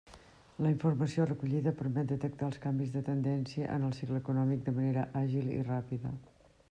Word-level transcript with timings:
La 0.65 0.69
informació 0.75 1.25
recollida 1.31 1.73
permet 1.81 2.09
detectar 2.13 2.47
els 2.53 2.57
canvis 2.63 2.95
de 2.95 3.03
tendència 3.11 3.67
en 3.77 3.87
el 3.91 3.93
cicle 3.99 4.23
econòmic 4.25 4.65
de 4.71 4.75
manera 4.81 5.05
àgil 5.21 5.53
i 5.59 5.63
ràpida. 5.69 6.17